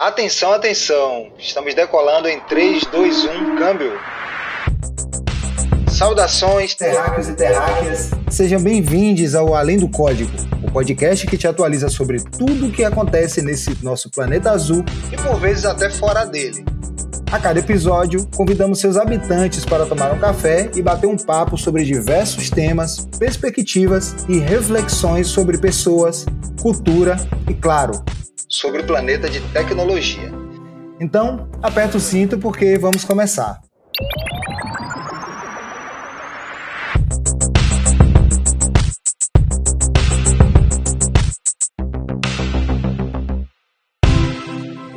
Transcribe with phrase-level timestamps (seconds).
[0.00, 1.26] Atenção, atenção!
[1.40, 3.98] Estamos decolando em 3, 2, 1, câmbio!
[5.90, 8.10] Saudações, terráqueos e terráqueas!
[8.30, 10.30] Sejam bem-vindos ao Além do Código,
[10.62, 15.16] o podcast que te atualiza sobre tudo o que acontece nesse nosso planeta azul e
[15.16, 16.64] por vezes até fora dele.
[17.32, 21.82] A cada episódio, convidamos seus habitantes para tomar um café e bater um papo sobre
[21.82, 26.24] diversos temas, perspectivas e reflexões sobre pessoas,
[26.62, 27.16] cultura
[27.48, 28.00] e, claro,
[28.48, 30.30] sobre o planeta de tecnologia.
[31.00, 33.60] Então, aperta o cinto porque vamos começar.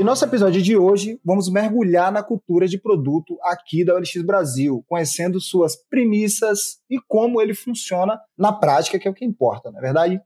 [0.02, 4.84] E nosso episódio de hoje, vamos mergulhar na cultura de produto aqui da OLX Brasil,
[4.88, 9.78] conhecendo suas premissas e como ele funciona na prática, que é o que importa, não
[9.78, 10.20] é verdade?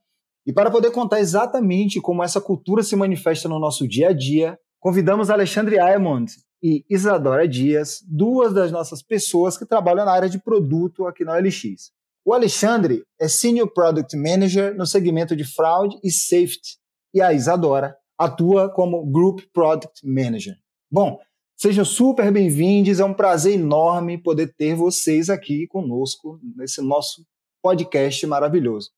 [0.45, 4.59] E para poder contar exatamente como essa cultura se manifesta no nosso dia a dia,
[4.79, 6.31] convidamos Alexandre Aymond
[6.61, 11.33] e Isadora Dias, duas das nossas pessoas que trabalham na área de produto aqui na
[11.33, 11.91] OLX.
[12.23, 16.77] O Alexandre é Senior Product Manager no segmento de Fraud e Safety,
[17.13, 20.55] e a Isadora atua como Group Product Manager.
[20.91, 21.19] Bom,
[21.55, 27.25] sejam super bem-vindos, é um prazer enorme poder ter vocês aqui conosco nesse nosso
[27.61, 28.94] podcast maravilhoso.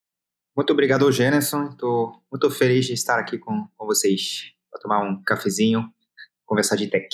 [0.57, 1.65] Muito obrigado, Jenison.
[1.65, 5.87] Estou muito feliz de estar aqui com, com vocês para tomar um cafezinho,
[6.47, 7.07] conversar de tech.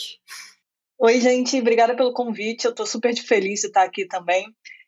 [0.98, 1.60] Oi, gente.
[1.60, 2.64] Obrigada pelo convite.
[2.64, 4.46] Eu estou super feliz de estar aqui também.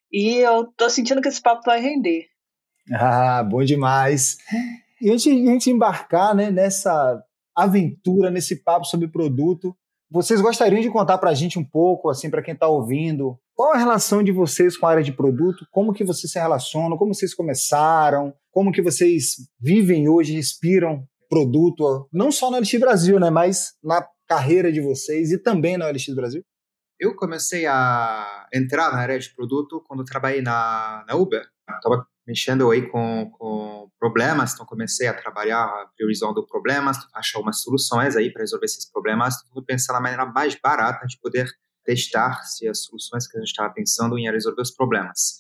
[0.10, 2.28] E eu estou sentindo que esse papo vai render.
[2.94, 4.38] Ah, bom demais.
[5.02, 7.22] E antes de a gente embarcar né, nessa
[7.54, 9.76] aventura, nesse papo sobre produto,
[10.10, 13.74] vocês gostariam de contar para a gente um pouco, assim, para quem está ouvindo, qual
[13.74, 15.66] a relação de vocês com a área de produto?
[15.72, 16.98] Como que vocês se relacionam?
[16.98, 18.34] Como vocês começaram?
[18.52, 24.06] Como que vocês vivem hoje, respiram produto, não só na LX Brasil, né, mas na
[24.28, 26.44] carreira de vocês e também na LX Brasil?
[27.00, 31.46] Eu comecei a entrar na área de produto quando trabalhei na, na Uber.
[31.70, 38.16] Estava mexendo aí com, com problemas, então comecei a trabalhar priorizando problemas, achar umas soluções
[38.16, 39.36] aí para resolver esses problemas,
[39.68, 41.48] pensar na maneira mais barata de poder
[41.86, 45.40] testar se as soluções que a gente estava pensando em resolver os problemas.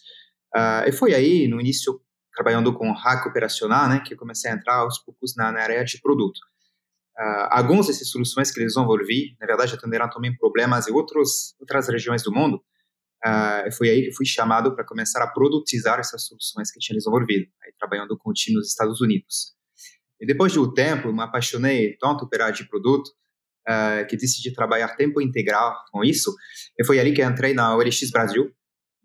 [0.56, 2.00] Uh, e foi aí, no início,
[2.34, 6.00] trabalhando com hack operacional, né, que comecei a entrar aos poucos na, na área de
[6.00, 6.38] produto.
[7.18, 11.88] Uh, algumas dessas soluções que eles desenvolvi, na verdade, atenderam também problemas em outros, outras
[11.88, 12.62] regiões do mundo.
[13.26, 17.48] Uh, foi aí que fui chamado para começar a produtizar essas soluções que tinha desenvolvido,
[17.64, 19.56] aí, trabalhando com o time nos Estados Unidos.
[20.20, 23.12] E depois de um tempo, me apaixonei tanto pela área de produto
[23.68, 26.34] uh, que decidi trabalhar tempo integral com isso.
[26.80, 28.52] E foi ali que entrei na OLX Brasil,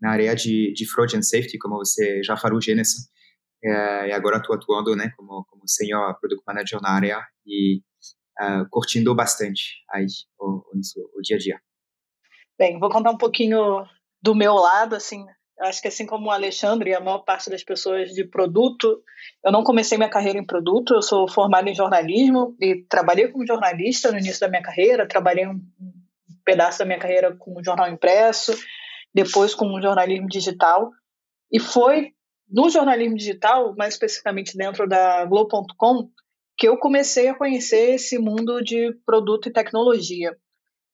[0.01, 3.09] na área de, de fraud and safety, como você já falou, Gênesis.
[3.63, 7.77] Uh, e agora estou atuando né, como, como senior product manager na área e
[8.41, 10.07] uh, curtindo bastante aí
[10.39, 11.61] o, o, o dia a dia.
[12.57, 13.85] Bem, vou contar um pouquinho
[14.21, 15.25] do meu lado, assim,
[15.61, 19.03] acho que assim como o Alexandre e a maior parte das pessoas de produto,
[19.45, 23.45] eu não comecei minha carreira em produto, eu sou formada em jornalismo e trabalhei como
[23.45, 25.59] jornalista no início da minha carreira, trabalhei um
[26.43, 28.53] pedaço da minha carreira com jornal impresso,
[29.13, 30.89] depois com jornalismo digital,
[31.51, 32.13] e foi
[32.49, 36.09] no jornalismo digital, mais especificamente dentro da Globo.com,
[36.57, 40.35] que eu comecei a conhecer esse mundo de produto e tecnologia.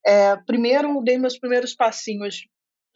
[0.06, 2.46] É, primeiro, dei meus primeiros passinhos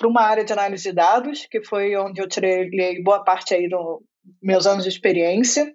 [0.03, 3.69] para uma área de análise de dados, que foi onde eu tirei boa parte aí
[3.69, 4.01] dos
[4.43, 5.73] meus anos de experiência.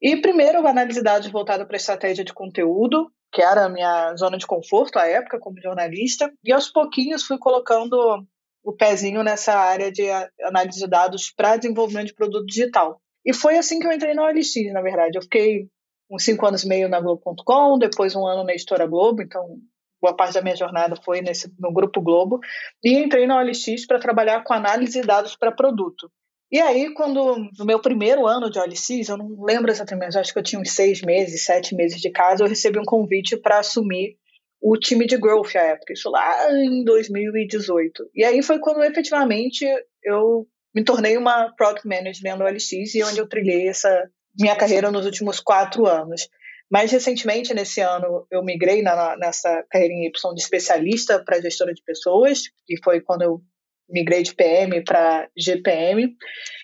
[0.00, 4.38] E primeiro, análise de dados voltada para estratégia de conteúdo, que era a minha zona
[4.38, 8.24] de conforto à época como jornalista, e aos pouquinhos fui colocando
[8.62, 10.08] o pezinho nessa área de
[10.42, 13.00] análise de dados para desenvolvimento de produto digital.
[13.26, 15.18] E foi assim que eu entrei na OLX, na verdade.
[15.18, 15.66] Eu fiquei
[16.08, 19.58] uns cinco anos e meio na Globo.com, depois um ano na Editora Globo, então
[20.04, 22.38] boa parte da minha jornada foi nesse, no Grupo Globo,
[22.84, 26.10] e entrei na OLX para trabalhar com análise de dados para produto.
[26.52, 30.38] E aí, quando no meu primeiro ano de OLX, eu não lembro exatamente, acho que
[30.38, 34.16] eu tinha uns seis meses, sete meses de casa, eu recebi um convite para assumir
[34.60, 38.10] o time de growth à época, isso lá em 2018.
[38.14, 39.66] E aí foi quando efetivamente
[40.02, 44.90] eu me tornei uma product manager do OLX e onde eu trilhei essa minha carreira
[44.90, 46.28] nos últimos quatro anos.
[46.70, 51.72] Mais recentemente, nesse ano, eu migrei na, nessa carreira em Y de especialista para gestora
[51.72, 53.40] de pessoas, e foi quando eu
[53.88, 56.16] migrei de PM para GPM,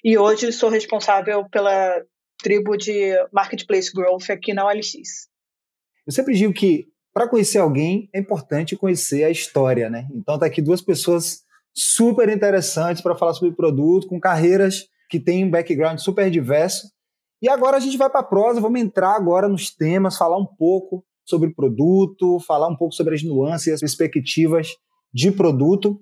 [0.02, 2.02] e hoje sou responsável pela
[2.42, 5.28] tribo de Marketplace Growth aqui na OLX.
[6.06, 10.06] Eu sempre digo que para conhecer alguém é importante conhecer a história, né?
[10.14, 11.42] Então tá aqui duas pessoas
[11.74, 16.88] super interessantes para falar sobre produto, com carreiras que têm um background super diverso
[17.42, 20.46] e agora a gente vai para a prosa, vamos entrar agora nos temas, falar um
[20.46, 24.76] pouco sobre produto, falar um pouco sobre as nuances e as perspectivas
[25.12, 26.00] de produto.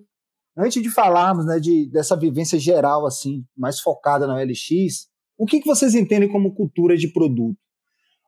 [0.57, 5.61] Antes de falarmos né, de, dessa vivência geral, assim, mais focada na LX, o que,
[5.61, 7.57] que vocês entendem como cultura de produto?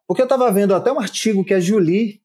[0.07, 2.21] Porque eu estava vendo até um artigo que a Julie,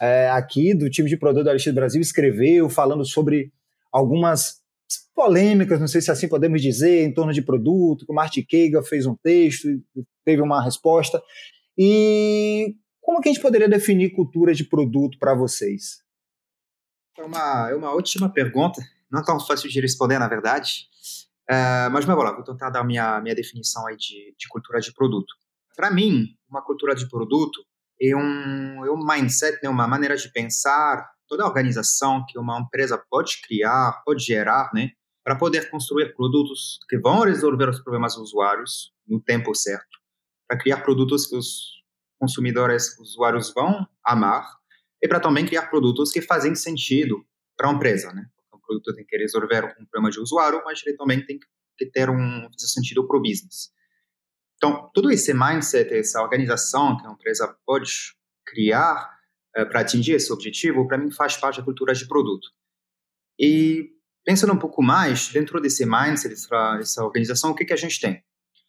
[0.00, 3.52] é, aqui do time de produto da LX Brasil, escreveu, falando sobre
[3.92, 4.63] algumas
[5.14, 8.82] polêmicas, não sei se assim podemos dizer, em torno de produto, que o Martin Keiga
[8.82, 9.68] fez um texto,
[10.24, 11.22] teve uma resposta.
[11.76, 16.02] E como que a gente poderia definir cultura de produto para vocês?
[17.18, 18.80] É uma, é uma ótima pergunta,
[19.10, 20.88] não tão fácil de responder, na verdade.
[21.50, 25.32] Uh, mas, mas, vou tentar dar minha, minha definição aí de, de cultura de produto.
[25.76, 27.60] Para mim, uma cultura de produto
[28.00, 32.60] é um, é um mindset, né, uma maneira de pensar, toda a organização que uma
[32.60, 34.92] empresa pode criar, pode gerar, né,
[35.24, 39.98] para poder construir produtos que vão resolver os problemas dos usuários no tempo certo,
[40.46, 41.82] para criar produtos que os
[42.20, 44.48] consumidores, os usuários vão amar,
[45.02, 47.26] e para também criar produtos que fazem sentido
[47.56, 48.26] para a empresa, né?
[48.52, 51.36] O produto tem que resolver um problema de usuário, mas ele também tem
[51.76, 53.72] que ter um sentido para o business.
[54.56, 58.14] Então, todo esse mindset, essa organização que a empresa pode
[58.46, 59.14] criar
[59.58, 62.48] uh, para atingir esse objetivo, para mim faz parte da cultura de produto.
[63.38, 63.90] E
[64.24, 68.00] pensando um pouco mais, dentro desse mindset, dessa, dessa organização, o que, que a gente
[68.00, 68.22] tem?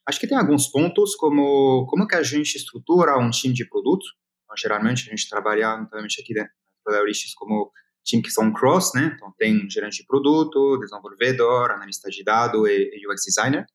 [0.08, 4.06] Acho que tem alguns pontos, como como que a gente estrutura um time de produto.
[4.44, 6.52] Então, geralmente, a gente trabalha, notamment aqui dentro
[6.86, 7.72] da Eurix, como
[8.04, 9.14] time que são cross, né?
[9.16, 13.66] Então, tem gerente de produto, desenvolvedor, analista de dados e, e UX designer.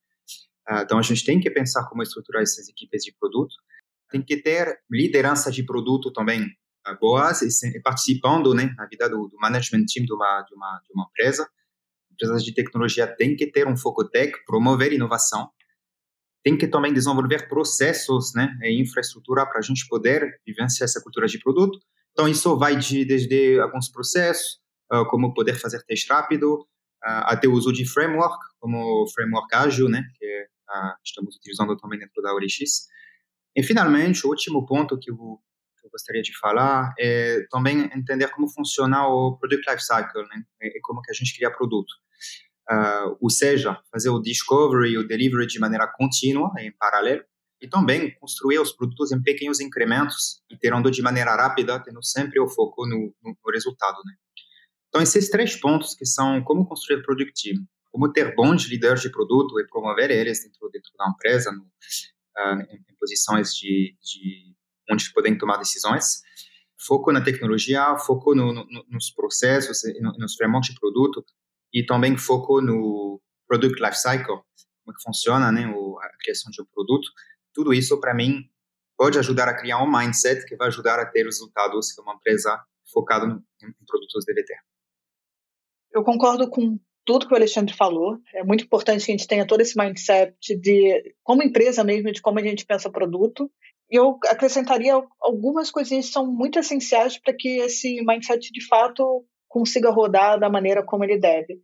[0.71, 3.53] Uh, então, a gente tem que pensar como estruturar essas equipes de produto.
[4.09, 6.47] Tem que ter liderança de produto também
[7.01, 10.93] boas e, participando né, na vida do, do management team de uma, de, uma, de
[10.95, 11.49] uma empresa.
[12.13, 15.51] Empresas de tecnologia têm que ter um foco tech, promover inovação
[16.43, 21.27] tem que também desenvolver processos né, e infraestrutura para a gente poder vivenciar essa cultura
[21.27, 21.79] de produto.
[22.13, 24.59] Então, isso vai de, desde alguns processos,
[24.93, 29.55] uh, como poder fazer teste rápido, uh, até o uso de framework, como o framework
[29.55, 30.27] ágil, né, que
[30.71, 32.89] uh, estamos utilizando também dentro da ORX.
[33.55, 35.39] E, finalmente, o último ponto que eu,
[35.91, 41.03] eu gostaria de falar é também entender como funciona o Product Lifecycle, né, e como
[41.03, 41.93] que a gente cria produto.
[42.71, 47.25] Uh, ou seja, fazer o discovery e o delivery de maneira contínua, em paralelo,
[47.61, 52.49] e também construir os produtos em pequenos incrementos, iterando de maneira rápida, tendo sempre o
[52.49, 53.99] foco no, no, no resultado.
[54.05, 54.15] Né?
[54.89, 59.11] Então, esses três pontos que são como construir product team, como ter bons líderes de
[59.11, 64.50] produto e promover eles dentro, dentro da empresa, no, uh, em, em, posições de, de
[64.91, 66.23] onde podem tomar decisões,
[66.79, 69.83] foco na tecnologia, foco no, no, nos processos
[70.19, 71.25] nos frameworks de produto,
[71.73, 74.41] e também foco no Product Lifecycle,
[74.85, 77.09] como que funciona né, a criação de um produto.
[77.53, 78.45] Tudo isso, para mim,
[78.97, 82.61] pode ajudar a criar um mindset que vai ajudar a ter resultados que uma empresa
[82.93, 84.59] focada em produtos deve ter.
[85.93, 88.19] Eu concordo com tudo que o Alexandre falou.
[88.35, 92.23] É muito importante que a gente tenha todo esse mindset de, como empresa mesmo, de
[92.23, 93.51] como a gente pensa produto.
[93.91, 99.91] Eu acrescentaria algumas coisinhas que são muito essenciais para que esse mindset, de fato, consiga
[99.91, 101.61] rodar da maneira como ele deve.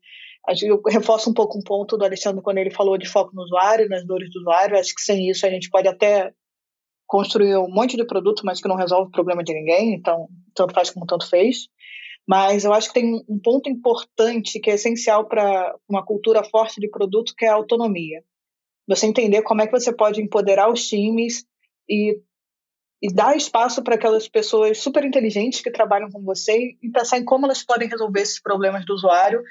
[0.63, 3.89] Eu reforço um pouco um ponto do Alexandre quando ele falou de foco no usuário,
[3.89, 4.79] nas dores do usuário.
[4.79, 6.33] Acho que sem isso a gente pode até
[7.07, 10.75] construir um monte de produto, mas que não resolve o problema de ninguém, então tanto
[10.75, 11.69] faz como tanto fez.
[12.27, 16.81] Mas eu acho que tem um ponto importante que é essencial para uma cultura forte
[16.81, 18.23] de produto, que é a autonomia.
[18.89, 21.45] Você entender como é que você pode empoderar os times
[21.89, 22.21] e
[23.03, 27.25] e dar espaço para aquelas pessoas super inteligentes que trabalham com você e pensar em
[27.25, 29.43] como elas podem resolver esses problemas do usuário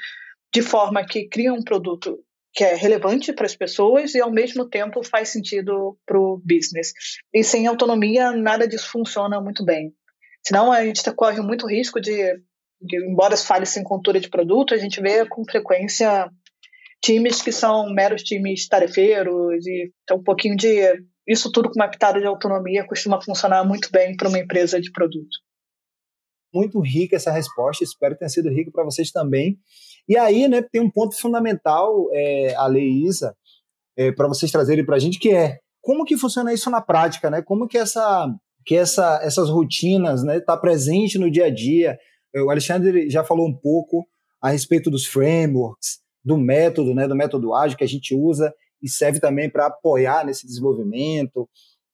[0.54, 2.20] de forma que cria um produto
[2.54, 6.94] que é relevante para as pessoas e ao mesmo tempo faz sentido para o business.
[7.34, 9.94] E sem autonomia nada disso funciona muito bem.
[10.46, 12.14] Senão a gente corre muito risco de,
[12.82, 16.30] de embora fale sem cultura de produto, a gente vê com frequência
[17.04, 21.90] times que são meros times tarefeiros e tem um pouquinho de isso tudo com uma
[21.90, 25.38] pitada de autonomia costuma funcionar muito bem para uma empresa de produto.
[26.54, 29.58] Muito rica essa resposta, espero que tenha sido rica para vocês também.
[30.08, 33.36] E aí, né, tem um ponto fundamental, é, a lei Isa,
[33.98, 37.30] é, para vocês trazerem para a gente, que é como que funciona isso na prática,
[37.30, 37.42] né?
[37.42, 38.34] Como que essa
[38.66, 42.00] que essa, essas rotinas né, tá presente no dia a dia.
[42.36, 44.08] O Alexandre já falou um pouco
[44.42, 48.52] a respeito dos frameworks, do método, né, do método ágil que a gente usa
[48.86, 51.50] e serve também para apoiar nesse desenvolvimento.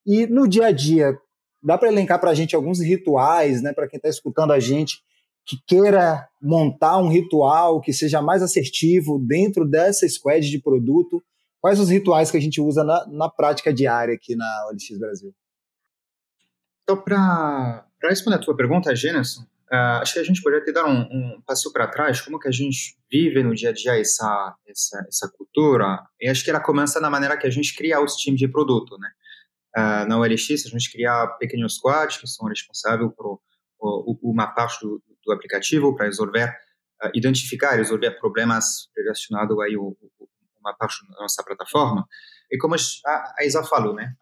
[0.06, 1.18] E no dia a dia,
[1.64, 5.02] dá para elencar para a gente alguns rituais, né, para quem está escutando a gente,
[5.46, 11.24] que queira montar um ritual que seja mais assertivo dentro dessa squad de produto.
[11.62, 15.34] Quais os rituais que a gente usa na, na prática diária aqui na OLX Brasil?
[16.84, 20.86] Então, para responder a tua pergunta, Gênesis, Uh, acho que a gente poderia ter dar
[20.86, 24.54] um, um passo para trás, como que a gente vive no dia a dia essa,
[24.68, 28.18] essa, essa cultura, e acho que ela começa na maneira que a gente cria os
[28.18, 29.10] times de produto, né?
[29.78, 33.40] Uh, na OLX, a gente cria pequenos squads que são responsáveis por,
[34.22, 36.50] uma parte do, do aplicativo para resolver,
[37.02, 39.98] uh, identificar resolver problemas relacionados o,
[40.60, 42.06] uma parte da nossa plataforma.
[42.52, 44.14] E como a, a Isa falou, né?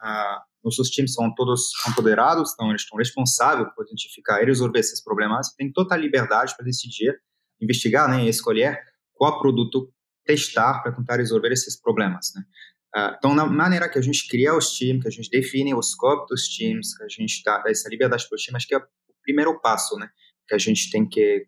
[0.63, 5.53] Nossos times são todos empoderados, então eles estão responsáveis por identificar e resolver esses problemas,
[5.55, 7.17] tem total liberdade para decidir,
[7.61, 8.79] investigar né, e escolher
[9.13, 9.91] qual produto
[10.25, 12.31] testar para tentar resolver esses problemas.
[12.35, 12.43] Né?
[12.95, 15.81] Uh, então, na maneira que a gente cria os times, que a gente define o
[15.81, 18.77] scope dos times, que a gente dá essa liberdade para os times, acho que é
[18.77, 18.83] o
[19.23, 20.09] primeiro passo né,
[20.47, 21.47] que a gente tem que,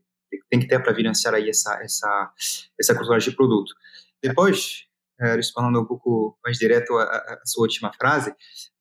[0.50, 2.34] tem que ter para vivenciar aí essa, essa,
[2.80, 3.74] essa cultura de produto.
[4.22, 4.90] Depois, uh,
[5.22, 8.34] respondendo um pouco mais direto a, a sua última frase,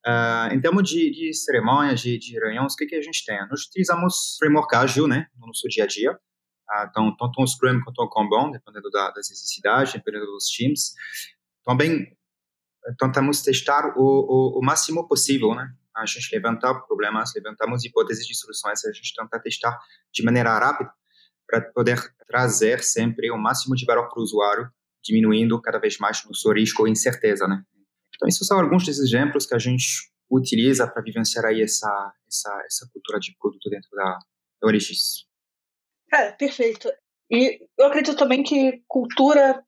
[0.06, 3.38] Uh, em termos de, de cerimônias, de, de reuniões, o que, que a gente tem?
[3.49, 6.12] Nós utilizamos framework ágil, né, no nosso dia a dia.
[6.12, 10.94] Uh, então, tanto o Scrum quanto o Kanban, dependendo da, das necessidades, dependendo dos times.
[11.64, 12.16] Também
[12.99, 15.70] tentamos testar o, o, o, máximo possível, né?
[15.94, 19.78] A gente levantar problemas, levantamos hipóteses de soluções, a gente tenta testar
[20.11, 20.90] de maneira rápida
[21.47, 24.70] para poder trazer sempre o máximo de valor para o usuário,
[25.02, 27.62] diminuindo cada vez mais o risco e incerteza, né?
[28.14, 32.62] Então, esses são alguns desses exemplos que a gente utiliza para vivenciar aí essa, essa,
[32.66, 34.19] essa cultura de produto dentro da,
[34.61, 34.69] da.
[36.12, 36.92] É, perfeito.
[37.30, 39.62] E eu acredito também que cultura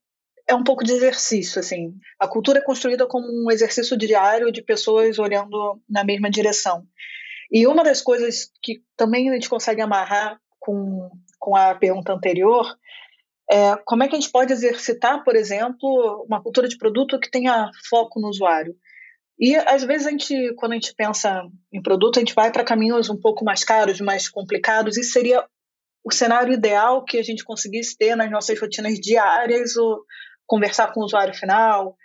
[0.49, 1.95] é um pouco de exercício, assim.
[2.19, 6.85] A cultura é construída como um exercício diário de pessoas olhando na mesma direção.
[7.51, 12.67] E uma das coisas que também a gente consegue amarrar com, com a pergunta anterior
[13.51, 17.31] é, como é que a gente pode exercitar, por exemplo, uma cultura de produto que
[17.31, 18.75] tenha foco no usuário?
[19.39, 22.65] E às vezes a gente, quando a gente pensa em produto, a gente vai para
[22.65, 25.45] caminhos um pouco mais caros, mais complicados, e seria
[26.05, 30.05] o cenário ideal que a gente conseguisse ter nas nossas rotinas diárias, ou
[30.47, 31.97] conversar com o usuário final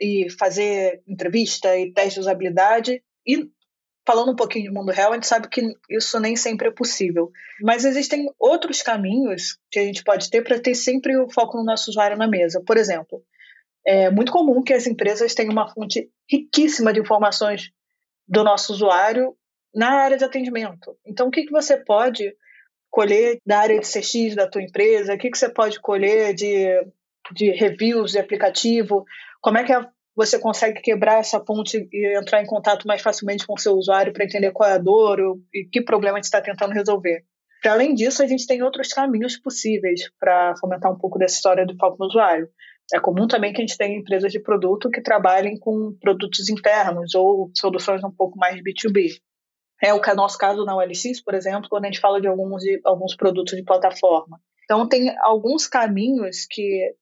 [0.00, 3.02] e fazer entrevista e teste de usabilidade.
[3.26, 3.48] E
[4.06, 7.30] falando um pouquinho de mundo real, a gente sabe que isso nem sempre é possível.
[7.60, 11.64] Mas existem outros caminhos que a gente pode ter para ter sempre o foco no
[11.64, 12.62] nosso usuário na mesa.
[12.64, 13.22] Por exemplo,
[13.86, 17.70] é muito comum que as empresas tenham uma fonte riquíssima de informações
[18.26, 19.36] do nosso usuário
[19.74, 20.96] na área de atendimento.
[21.04, 22.34] Então, o que, que você pode
[22.90, 25.14] colher da área de CX da tua empresa?
[25.14, 26.66] O que, que você pode colher de,
[27.32, 29.04] de reviews de aplicativo?
[29.40, 33.46] Como é que a você consegue quebrar essa ponte e entrar em contato mais facilmente
[33.46, 35.18] com o seu usuário para entender qual é a dor
[35.52, 37.24] e que problema a gente está tentando resolver.
[37.62, 41.66] Para além disso, a gente tem outros caminhos possíveis para fomentar um pouco dessa história
[41.66, 42.48] do foco no usuário.
[42.92, 47.14] É comum também que a gente tenha empresas de produto que trabalhem com produtos internos
[47.14, 49.18] ou soluções um pouco mais B2B.
[49.82, 52.80] É o nosso caso na OLX, por exemplo, quando a gente fala de alguns, de,
[52.84, 54.38] alguns produtos de plataforma.
[54.64, 56.94] Então, tem alguns caminhos que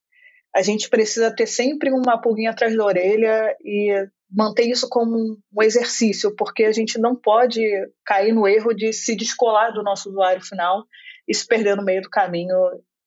[0.54, 5.62] a gente precisa ter sempre uma pulguinha atrás da orelha e manter isso como um
[5.62, 7.60] exercício, porque a gente não pode
[8.04, 10.84] cair no erro de se descolar do nosso usuário final
[11.28, 12.56] e se perder no meio do caminho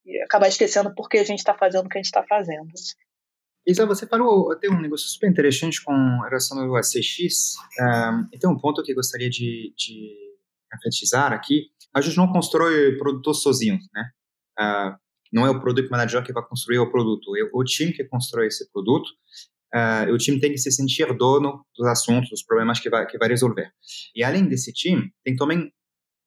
[0.05, 2.67] e acabar esquecendo por que a gente está fazendo o que a gente está fazendo.
[3.67, 8.47] Isa, você falou, tem um negócio super interessante com relação ao ACX, um, e tem
[8.47, 10.15] um ponto que eu gostaria de, de
[10.71, 11.71] enfatizar aqui.
[11.93, 14.11] A gente não constrói produtos sozinhos, né?
[14.59, 15.04] Uh,
[15.35, 18.47] não é o product manager que vai construir o produto, é o time que constrói
[18.47, 19.09] esse produto.
[19.75, 23.17] Uh, o time tem que se sentir dono dos assuntos, dos problemas que vai, que
[23.17, 23.69] vai resolver.
[24.15, 25.69] E além desse time, tem também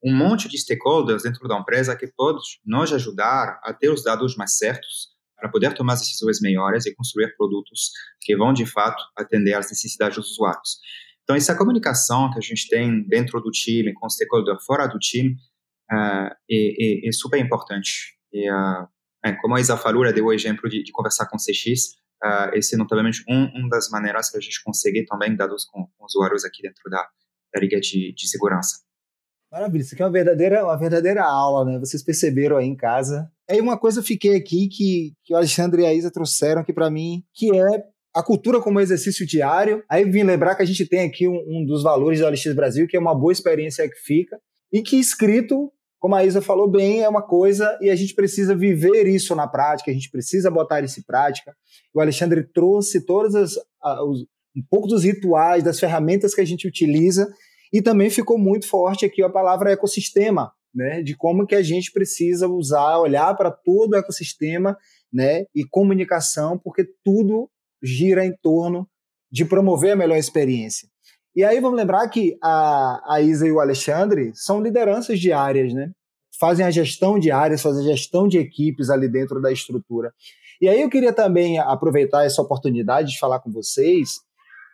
[0.05, 4.37] um monte de stakeholders dentro da empresa que podem nos ajudar a ter os dados
[4.37, 9.03] mais certos para poder tomar as decisões melhores e construir produtos que vão, de fato,
[9.17, 10.79] atender às necessidades dos usuários.
[11.23, 14.99] Então, essa comunicação que a gente tem dentro do time, com o stakeholder fora do
[14.99, 15.31] time,
[15.91, 18.19] uh, é, é, é, super importante.
[18.33, 18.87] E, uh,
[19.25, 22.55] é, como a Isa falou, ela deu o exemplo de, de conversar com CX, uh,
[22.55, 26.05] esse é notavelmente um, um das maneiras que a gente consegue também dados com, com
[26.05, 27.07] usuários aqui dentro da,
[27.53, 28.79] da liga de, de segurança.
[29.51, 31.79] Maravilha, isso aqui é uma verdadeira, uma verdadeira aula, né?
[31.79, 33.31] Vocês perceberam aí em casa.
[33.49, 36.73] Aí uma coisa eu fiquei aqui que, que o Alexandre e a Isa trouxeram aqui
[36.73, 37.85] para mim, que é
[38.15, 39.83] a cultura como exercício diário.
[39.89, 42.87] Aí vim lembrar que a gente tem aqui um, um dos valores do LX Brasil,
[42.87, 44.39] que é uma boa experiência que fica,
[44.71, 48.55] e que escrito como a Isa falou bem, é uma coisa e a gente precisa
[48.55, 51.57] viver isso na prática, a gente precisa botar isso em prática.
[51.93, 53.57] O Alexandre trouxe todas as,
[54.05, 54.23] os,
[54.57, 57.29] um pouco dos rituais, das ferramentas que a gente utiliza
[57.73, 61.91] e também ficou muito forte aqui a palavra ecossistema, né, de como que a gente
[61.91, 64.77] precisa usar, olhar para todo o ecossistema,
[65.13, 67.51] né, e comunicação, porque tudo
[67.83, 68.89] gira em torno
[69.31, 70.89] de promover a melhor experiência.
[71.39, 75.73] E aí vamos lembrar que a, a Isa e o Alexandre são lideranças de áreas,
[75.73, 75.93] né?
[76.37, 80.13] Fazem a gestão de áreas, fazem a gestão de equipes ali dentro da estrutura.
[80.61, 84.15] E aí eu queria também aproveitar essa oportunidade de falar com vocês,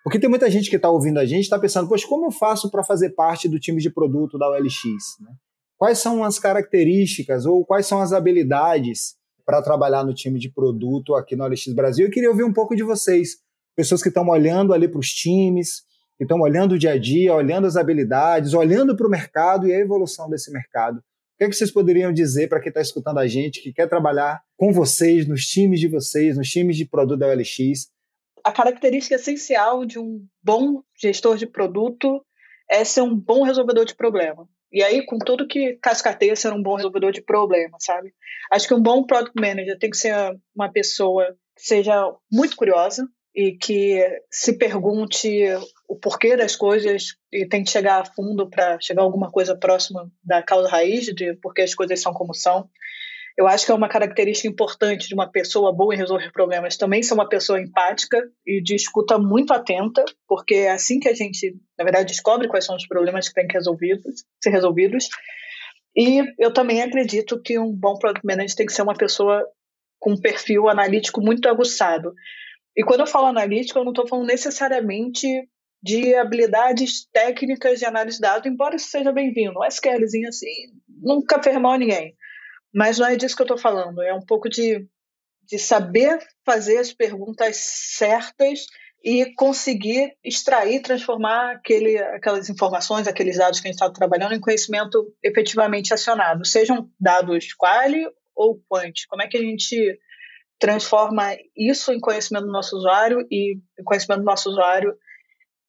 [0.02, 2.70] porque tem muita gente que está ouvindo a gente está pensando, poxa, como eu faço
[2.70, 4.84] para fazer parte do time de produto da OLX?
[5.20, 5.32] Né?
[5.76, 11.14] Quais são as características ou quais são as habilidades para trabalhar no time de produto
[11.14, 12.06] aqui no OLX Brasil?
[12.06, 13.36] Eu queria ouvir um pouco de vocês,
[13.76, 15.84] pessoas que estão olhando ali para os times,
[16.16, 19.72] que estão olhando o dia a dia, olhando as habilidades, olhando para o mercado e
[19.72, 20.98] a evolução desse mercado.
[20.98, 23.88] O que, é que vocês poderiam dizer para quem está escutando a gente, que quer
[23.88, 27.90] trabalhar com vocês, nos times de vocês, nos times de produto da OLX?
[28.44, 32.24] A característica essencial de um bom gestor de produto
[32.70, 34.48] é ser um bom resolvedor de problema.
[34.72, 38.12] E aí, com tudo que cascateia ser um bom resolvedor de problema, sabe?
[38.50, 40.14] Acho que um bom product manager tem que ser
[40.54, 44.00] uma pessoa que seja muito curiosa, e que
[44.30, 45.44] se pergunte
[45.88, 50.10] o porquê das coisas e tente chegar a fundo para chegar a alguma coisa próxima
[50.22, 52.68] da causa raiz de por que as coisas são como são.
[53.36, 57.02] Eu acho que é uma característica importante de uma pessoa boa em resolver problemas também
[57.02, 61.56] ser uma pessoa empática e de escuta muito atenta, porque é assim que a gente,
[61.76, 65.08] na verdade, descobre quais são os problemas que têm que resolvidos, ser resolvidos.
[65.96, 69.44] E eu também acredito que um bom product manager tem que ser uma pessoa
[69.98, 72.14] com um perfil analítico muito aguçado.
[72.76, 75.48] E quando eu falo analítica, eu não estou falando necessariamente
[75.82, 79.60] de habilidades técnicas de análise de dados, embora isso seja bem-vindo.
[79.60, 82.16] Um SQLzinho assim, nunca fez mal a ninguém.
[82.74, 84.00] Mas não é disso que eu estou falando.
[84.02, 84.86] É um pouco de,
[85.46, 88.66] de saber fazer as perguntas certas
[89.04, 94.40] e conseguir extrair, transformar aquele, aquelas informações, aqueles dados que a gente está trabalhando em
[94.40, 99.06] conhecimento efetivamente acionado, sejam dados quali ou quant.
[99.06, 100.00] Como é que a gente
[100.58, 104.96] transforma isso em conhecimento do nosso usuário e conhecimento do nosso usuário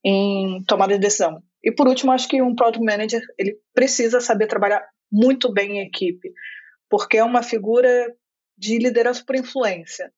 [0.04, 1.42] em tomada de decisão.
[1.64, 5.88] E por último, acho que um product manager ele precisa saber trabalhar muito bem em
[5.88, 6.32] equipe,
[6.90, 8.14] porque é uma figura
[8.58, 10.12] de liderança por influência.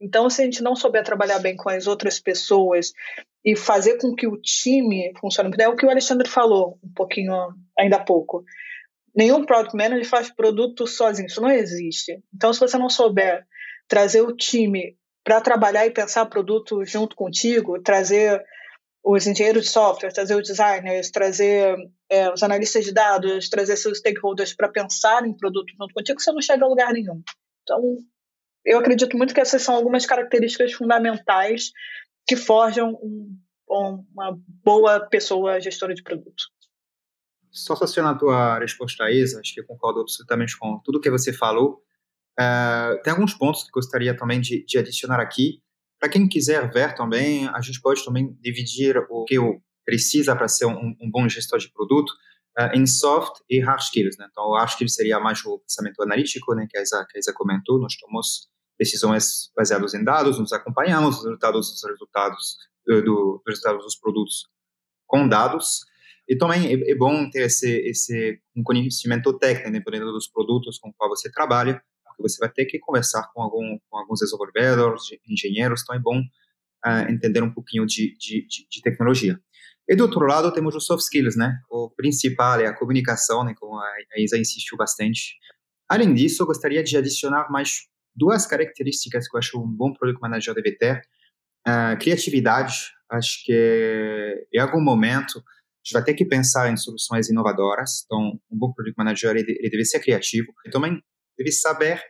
[0.00, 2.92] Então, se a gente não souber trabalhar bem com as outras pessoas
[3.44, 7.34] e fazer com que o time funcione, é o que o Alexandre falou um pouquinho
[7.78, 8.44] ainda há pouco.
[9.14, 12.20] Nenhum product manager faz produto sozinho, isso não existe.
[12.34, 13.46] Então, se você não souber
[13.88, 18.44] trazer o time para trabalhar e pensar produto junto contigo, trazer
[19.02, 21.76] os engenheiros de software, trazer os designers, trazer
[22.08, 26.32] é, os analistas de dados, trazer seus stakeholders para pensar em produto junto contigo, você
[26.32, 27.22] não chega a lugar nenhum.
[27.62, 27.98] Então,
[28.64, 31.70] eu acredito muito que essas são algumas características fundamentais
[32.26, 36.44] que forjam um, uma boa pessoa gestora de produto.
[37.50, 41.32] Só associando a tua resposta, Isa, acho que eu concordo absolutamente com tudo que você
[41.32, 41.83] falou.
[42.38, 45.62] Uh, tem alguns pontos que gostaria também de, de adicionar aqui.
[46.00, 50.48] Para quem quiser ver também, a gente pode também dividir o que eu precisa para
[50.48, 52.10] ser um, um, bom gestor de produto
[52.58, 54.16] uh, em soft e hard skills.
[54.18, 54.26] Né?
[54.30, 57.20] Então, o hard skills seria mais o pensamento analítico, né, que a Isa, que a
[57.20, 57.78] Isa comentou.
[57.78, 63.54] Nós tomamos decisões baseadas em dados, nos acompanhamos os resultados dos resultados do, do, dos
[63.54, 64.48] resultados dos produtos
[65.06, 65.84] com dados.
[66.28, 70.92] E também é, é bom ter esse, esse um conhecimento técnico, dependendo dos produtos com
[70.92, 71.80] qual você trabalha,
[72.16, 76.20] porque você vai ter que conversar com, algum, com alguns desenvolvedores, engenheiros, então é bom
[76.84, 79.40] uh, entender um pouquinho de, de, de, de, tecnologia.
[79.88, 81.58] E do outro lado, temos os soft skills, né?
[81.70, 83.54] O principal é a comunicação, né?
[83.58, 85.36] Como a Isa insistiu bastante.
[85.88, 90.20] Além disso, eu gostaria de adicionar mais duas características que eu acho um bom product
[90.22, 91.02] manager deve ter.
[91.66, 95.40] Uh, criatividade, acho que em algum momento a
[95.84, 98.04] gente vai ter que pensar em soluções inovadoras.
[98.04, 101.02] Então, um bom product manager ele, ele deve ser criativo e também
[101.36, 102.02] deve saber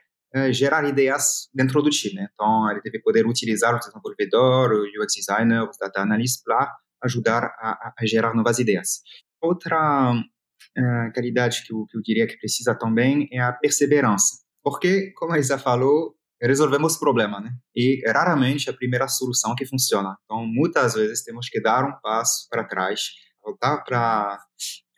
[0.51, 2.27] gerar ideias dentro do time.
[2.33, 7.45] Então, ele deve poder utilizar o desenvolvedor, o UX designer, os data analysts para ajudar
[7.45, 9.03] a, a, gerar novas ideias.
[9.41, 14.39] Outra uh, qualidade que eu, que eu diria que precisa também é a perseverança.
[14.63, 17.51] Porque, como a Isa falou, resolvemos o problema, né?
[17.77, 20.17] E raramente a primeira solução que funciona.
[20.25, 23.01] Então, muitas vezes temos que dar um passo para trás,
[23.43, 24.39] voltar para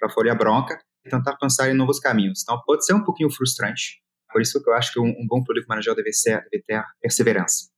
[0.02, 2.42] a folha branca e tentar pensar em novos caminhos.
[2.42, 4.00] Então, pode ser um pouquinho frustrante,
[4.36, 6.84] por isso que eu acho que um, um bom product manager deve, ser, deve ter
[7.00, 7.70] perseverança.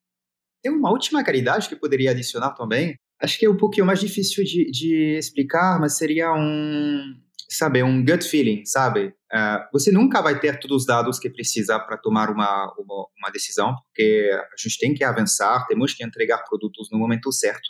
[0.60, 2.98] Tem uma última qualidade que eu poderia adicionar também.
[3.22, 7.14] Acho que é um pouquinho mais difícil de, de explicar, mas seria um,
[7.48, 9.14] sabe, um gut feeling, sabe?
[9.32, 13.30] Uh, você nunca vai ter todos os dados que precisa para tomar uma, uma, uma,
[13.30, 17.68] decisão, porque a gente tem que avançar, temos que entregar produtos no momento certo.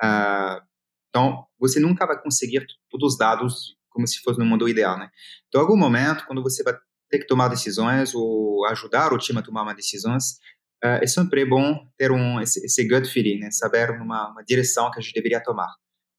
[0.00, 0.62] Uh,
[1.08, 5.10] então, você nunca vai conseguir todos os dados como se fosse no mundo ideal, né?
[5.48, 6.78] Então, em algum momento, quando você vai
[7.12, 10.38] ter que tomar decisões ou ajudar o time a tomar uma decisões,
[10.82, 13.50] uh, é sempre bom ter um esse, esse gut feeling, né?
[13.50, 15.68] saber uma, uma direção que a gente deveria tomar.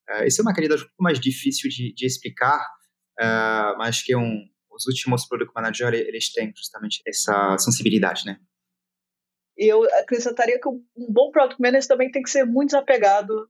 [0.07, 2.59] Uh, é uma qualidade um pouco mais difícil de, de explicar,
[3.19, 8.37] uh, mas que um, os últimos product managers eles têm justamente essa sensibilidade, né?
[9.57, 13.47] Eu acrescentaria que um bom product manager também tem que ser muito desapegado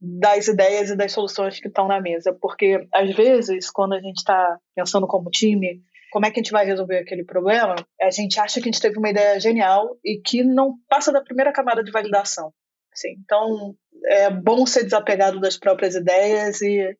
[0.00, 4.18] das ideias e das soluções que estão na mesa, porque às vezes quando a gente
[4.18, 7.76] está pensando como time, como é que a gente vai resolver aquele problema?
[8.00, 11.22] A gente acha que a gente teve uma ideia genial e que não passa da
[11.22, 12.52] primeira camada de validação.
[12.92, 13.74] Assim, então
[14.06, 16.96] é bom ser desapegado das próprias ideias e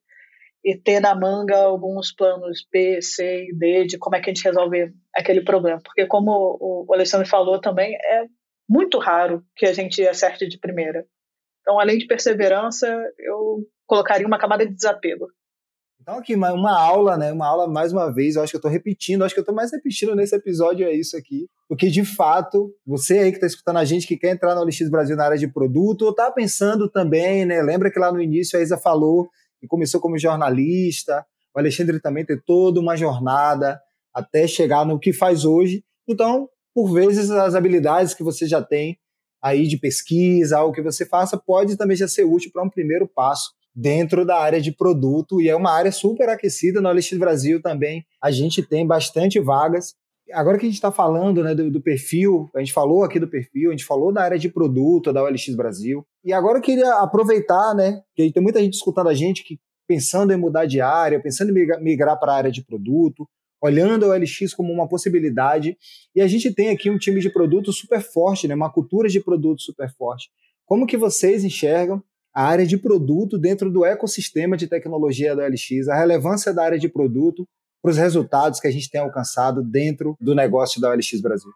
[0.63, 4.33] e ter na manga alguns planos B, C e D de como é que a
[4.33, 5.81] gente resolve aquele problema.
[5.83, 8.25] Porque, como o Alexandre falou também, é
[8.69, 11.05] muito raro que a gente acerte de primeira.
[11.61, 12.87] Então, além de perseverança,
[13.19, 15.27] eu colocaria uma camada de desapego.
[16.01, 17.31] Então, aqui, uma aula, né?
[17.31, 19.53] Uma aula, mais uma vez, eu acho que eu estou repetindo, acho que eu estou
[19.53, 21.47] mais repetindo nesse episódio, é isso aqui.
[21.69, 24.89] Porque, de fato, você aí que está escutando a gente, que quer entrar no OLX
[24.89, 27.61] Brasil na área de produto, ou está pensando também, né?
[27.61, 29.29] Lembra que lá no início a Isa falou
[29.61, 31.23] e começou como jornalista.
[31.55, 33.79] O Alexandre também tem toda uma jornada
[34.11, 35.83] até chegar no que faz hoje.
[36.07, 38.97] Então, por vezes, as habilidades que você já tem
[39.39, 43.07] aí de pesquisa, algo que você faça, pode também já ser útil para um primeiro
[43.07, 47.61] passo dentro da área de produto e é uma área super aquecida no OLX Brasil
[47.61, 48.05] também.
[48.21, 49.95] A gente tem bastante vagas.
[50.33, 53.27] Agora que a gente está falando né, do, do, perfil, a gente falou aqui do
[53.27, 56.05] perfil, a gente falou da área de produto da OLX Brasil.
[56.23, 58.01] E agora eu queria aproveitar, né?
[58.15, 61.67] Que tem muita gente escutando a gente que pensando em mudar de área, pensando em
[61.81, 63.27] migrar para a área de produto,
[63.61, 65.77] olhando a OLX como uma possibilidade.
[66.15, 68.55] E a gente tem aqui um time de produto super forte, né?
[68.55, 70.29] uma cultura de produto super forte.
[70.65, 72.01] Como que vocês enxergam
[72.33, 76.79] a área de produto dentro do ecossistema de tecnologia da OLX, a relevância da área
[76.79, 77.47] de produto
[77.81, 81.51] para os resultados que a gente tem alcançado dentro do negócio da OLX Brasil?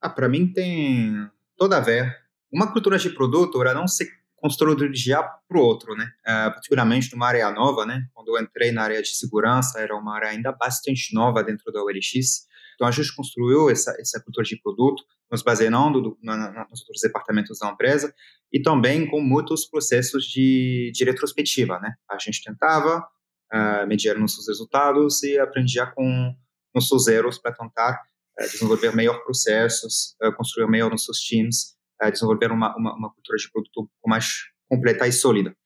[0.00, 2.14] Ah, para mim tem toda a ver.
[2.52, 6.12] Uma cultura de produto ela não se construiu de um dia para o outro, né?
[6.20, 8.06] Uh, particularmente numa área nova, né?
[8.12, 11.82] Quando eu entrei na área de segurança, era uma área ainda bastante nova dentro da
[11.82, 12.46] OLX.
[12.74, 17.70] Então a gente construiu essa, essa cultura de produto, nos baseando nos outros departamentos da
[17.70, 18.14] empresa
[18.52, 21.94] e também com muitos processos de, de retrospectiva, né?
[22.10, 23.06] A gente tentava
[23.52, 26.34] uh, medir nossos resultados e aprendia com
[26.74, 28.00] nossos erros para tentar
[28.40, 31.74] uh, desenvolver melhor processos, uh, construir melhor nossos times,
[32.10, 34.26] desenvolver uma, uma, uma, cultura de produto mais
[34.68, 35.56] completa e sólida.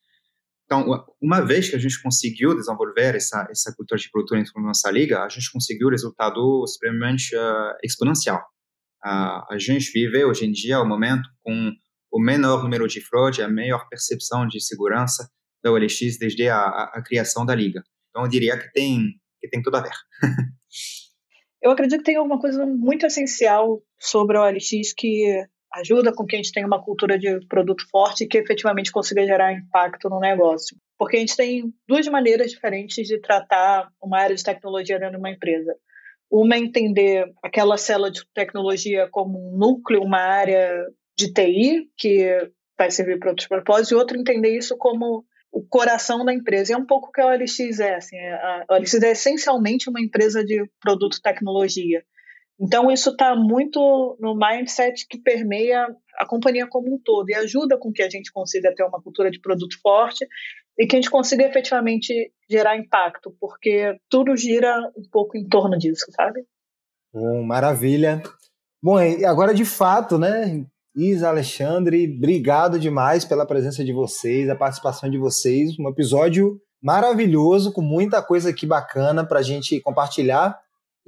[0.71, 0.85] Então,
[1.19, 4.91] uma vez que a gente conseguiu desenvolver essa, essa cultura de produto dentro da nossa
[4.91, 7.35] liga, a gente conseguiu um resultado extremamente
[7.83, 8.39] exponencial.
[9.03, 11.71] a gente vive hoje em dia o momento com
[12.11, 15.27] o menor número de fraude, a melhor percepção de segurança,
[15.63, 17.81] da OLX desde a, a, a criação da liga.
[18.11, 19.07] Então, eu diria que tem,
[19.41, 19.95] que tem tudo a ver.
[21.63, 26.35] eu acredito que tem alguma coisa muito essencial sobre a OLX que ajuda com que
[26.35, 30.77] a gente tenha uma cultura de produto forte que efetivamente consiga gerar impacto no negócio.
[30.97, 35.19] Porque a gente tem duas maneiras diferentes de tratar uma área de tecnologia dentro de
[35.19, 35.75] uma empresa.
[36.31, 40.85] Uma é entender aquela célula de tecnologia como um núcleo, uma área
[41.17, 46.23] de TI, que vai servir para outros propósitos, e outra entender isso como o coração
[46.23, 46.71] da empresa.
[46.71, 47.95] E é um pouco o que a OLX é.
[47.95, 52.03] Assim, a OLX é essencialmente uma empresa de produto tecnologia.
[52.59, 57.77] Então, isso está muito no mindset que permeia a companhia como um todo e ajuda
[57.77, 60.27] com que a gente consiga ter uma cultura de produto forte
[60.77, 62.13] e que a gente consiga efetivamente
[62.49, 66.43] gerar impacto, porque tudo gira um pouco em torno disso, sabe?
[67.13, 68.21] Bom, maravilha.
[68.83, 70.65] Bom, agora de fato, né?
[70.95, 75.77] Isa, Alexandre, obrigado demais pela presença de vocês, a participação de vocês.
[75.79, 80.59] Um episódio maravilhoso, com muita coisa aqui bacana para a gente compartilhar.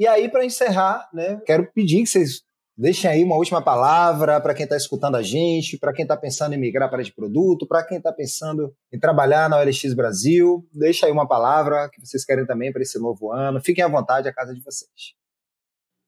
[0.02, 2.42] E aí, para encerrar, né, quero pedir que vocês
[2.76, 6.56] deixem aí uma última palavra para quem está escutando a gente, para quem está pensando
[6.56, 10.68] em migrar para de produto, para quem está pensando em trabalhar na OLX Brasil.
[10.74, 13.62] Deixa aí uma palavra que vocês querem também para esse novo ano.
[13.62, 15.14] Fiquem à vontade, a casa de vocês.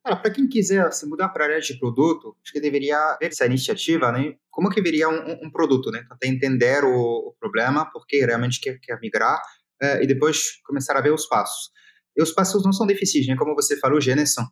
[0.03, 3.27] Ah, para quem quiser se mudar para a área de produto, acho que deveria ver
[3.27, 4.33] essa iniciativa, né?
[4.49, 6.03] Como que viria um, um produto, né?
[6.19, 9.39] Tentar entender o, o, problema, porque realmente quer, quer migrar,
[9.79, 11.71] é, e depois começar a ver os passos.
[12.15, 13.35] E os passos não são difíceis, né?
[13.35, 14.45] Como você falou, Geneson,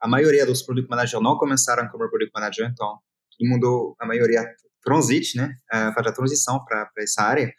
[0.00, 2.98] a maioria dos product managers não começaram como product manager, então
[3.38, 4.44] todo mundo, a maioria
[4.82, 5.54] transite, né?
[5.72, 7.52] É, faz a transição para essa área.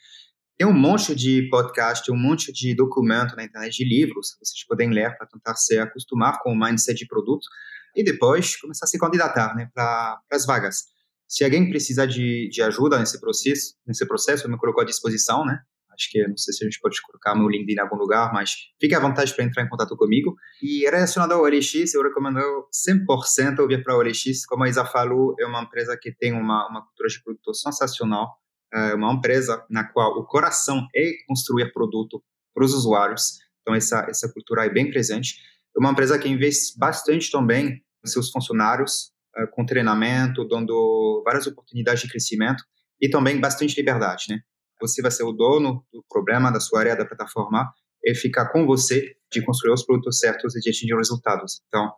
[0.57, 4.65] Tem um monte de podcast, um monte de documento na internet, de livros que vocês
[4.67, 7.47] podem ler para tentar se acostumar com o mindset de produto
[7.95, 10.83] e depois começar a se candidatar né, para as vagas.
[11.27, 15.43] Se alguém precisar de, de ajuda nesse processo, nesse processo, eu me coloco à disposição,
[15.45, 15.59] né?
[15.93, 18.51] Acho que não sei se a gente pode colocar meu LinkedIn em algum lugar, mas
[18.79, 20.35] fique à vontade para entrar em contato comigo.
[20.61, 24.45] E relacionado ao OLX, eu recomendo 100% vir para o OLX.
[24.47, 28.43] Como a Isa falou, é uma empresa que tem uma, uma cultura de produto sensacional
[28.73, 33.37] é uma empresa na qual o coração é construir produto para os usuários.
[33.61, 35.35] Então, essa, essa cultura é bem presente.
[35.75, 41.45] É uma empresa que investe bastante também nos seus funcionários, é, com treinamento, dando várias
[41.45, 42.63] oportunidades de crescimento
[42.99, 44.39] e também bastante liberdade, né?
[44.83, 48.65] Você vai ser o dono do problema da sua área da plataforma e ficar com
[48.65, 51.61] você de construir os produtos certos e de atingir os resultados.
[51.67, 51.89] Então,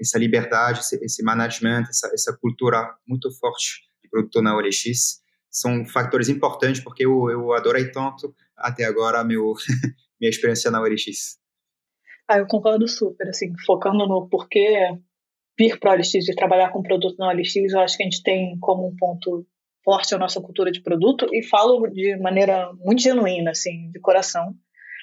[0.00, 5.84] essa liberdade, esse, esse management, essa, essa cultura muito forte de produto na OLX são
[5.84, 9.52] fatores importantes porque eu, eu adorei tanto até agora meu,
[10.18, 11.38] minha experiência na OLX.
[12.26, 14.98] Ah, eu concordo super, assim, focando no porquê
[15.58, 18.22] vir para a OLX e trabalhar com produto na OLX, eu acho que a gente
[18.22, 19.46] tem como um ponto
[19.84, 24.54] forte a nossa cultura de produto e falo de maneira muito genuína, assim, de coração.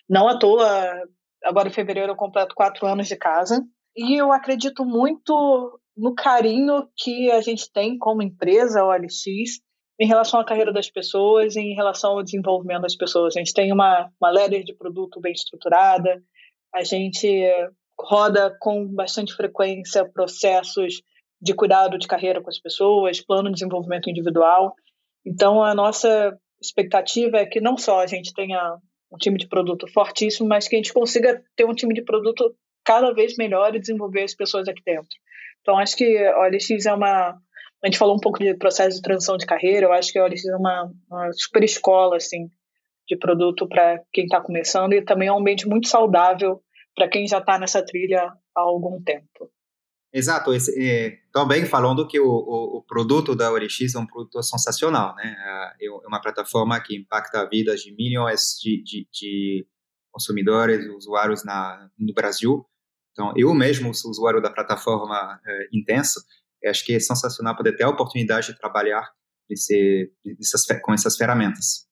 [0.10, 1.04] Não à toa,
[1.44, 3.64] agora em fevereiro eu completo quatro anos de casa
[3.96, 9.60] e eu acredito muito no carinho que a gente tem como empresa, OLX,
[10.00, 13.36] em relação à carreira das pessoas em relação ao desenvolvimento das pessoas.
[13.36, 16.22] A gente tem uma, uma ladder de produto bem estruturada,
[16.74, 17.28] a gente
[18.00, 21.02] roda com bastante frequência processos
[21.42, 24.74] de cuidado de carreira com as pessoas, plano de desenvolvimento individual.
[25.26, 28.78] Então, a nossa expectativa é que não só a gente tenha
[29.12, 32.56] um time de produto fortíssimo, mas que a gente consiga ter um time de produto
[32.84, 35.10] cada vez melhor e desenvolver as pessoas aqui dentro.
[35.62, 37.38] Então, acho que a OLX é uma.
[37.84, 40.24] A gente falou um pouco de processo de transição de carreira, eu acho que a
[40.24, 42.48] OLX é uma, uma super escola assim,
[43.08, 46.62] de produto para quem está começando e também é um ambiente muito saudável
[46.96, 48.24] para quem já está nessa trilha
[48.56, 49.52] há algum tempo.
[50.14, 50.54] Exato.
[50.54, 55.16] Esse, é, também falando que o, o, o, produto da OLX é um produto sensacional,
[55.16, 55.36] né?
[55.80, 59.68] É, é uma plataforma que impacta a vida de milhões de, de, de
[60.12, 62.66] consumidores, usuários na, no Brasil.
[63.12, 66.22] Então, eu mesmo sou usuário da plataforma é, Intenso.
[66.66, 69.12] Acho que é sensacional poder ter a oportunidade de trabalhar
[70.84, 71.87] com essas ferramentas.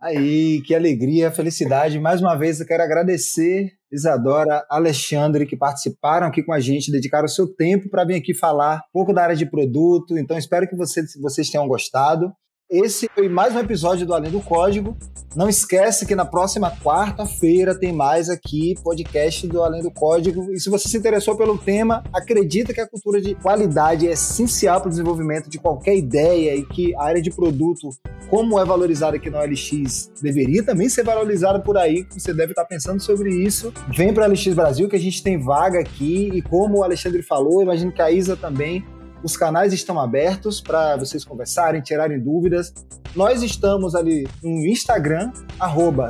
[0.00, 1.98] Aí, que alegria, felicidade.
[1.98, 7.24] Mais uma vez eu quero agradecer Isadora, Alexandre, que participaram aqui com a gente, dedicaram
[7.24, 10.18] o seu tempo para vir aqui falar um pouco da área de produto.
[10.18, 12.30] Então, espero que vocês, vocês tenham gostado.
[12.68, 14.96] Esse foi mais um episódio do Além do Código.
[15.36, 20.50] Não esquece que na próxima quarta-feira tem mais aqui podcast do Além do Código.
[20.52, 24.80] E se você se interessou pelo tema, acredita que a cultura de qualidade é essencial
[24.80, 27.90] para o desenvolvimento de qualquer ideia e que a área de produto,
[28.28, 32.04] como é valorizada aqui no OLX, deveria também ser valorizada por aí.
[32.10, 33.72] Você deve estar pensando sobre isso.
[33.96, 37.22] Vem para o LX Brasil que a gente tem vaga aqui e como o Alexandre
[37.22, 38.84] falou, imagino que a Isa também
[39.26, 42.72] os canais estão abertos para vocês conversarem, tirarem dúvidas.
[43.14, 46.08] Nós estamos ali no Instagram, arroba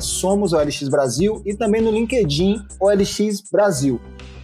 [1.46, 3.98] e também no LinkedIn OLX Brasil.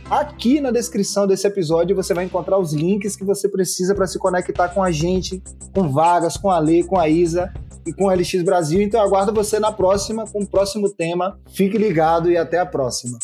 [0.08, 4.18] Aqui na descrição desse episódio você vai encontrar os links que você precisa para se
[4.18, 5.42] conectar com a gente,
[5.74, 7.52] com vagas, com a Lei, com a Isa
[7.86, 8.80] e com o LX Brasil.
[8.80, 11.38] Então aguardo você na próxima, com o próximo tema.
[11.50, 13.18] Fique ligado e até a próxima.